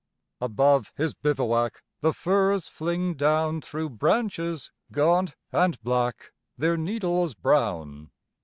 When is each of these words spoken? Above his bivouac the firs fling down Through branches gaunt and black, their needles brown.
Above 0.39 0.91
his 0.95 1.13
bivouac 1.13 1.83
the 1.99 2.11
firs 2.11 2.67
fling 2.67 3.13
down 3.13 3.61
Through 3.61 3.91
branches 3.91 4.71
gaunt 4.91 5.35
and 5.51 5.79
black, 5.83 6.31
their 6.57 6.75
needles 6.75 7.35
brown. 7.35 8.09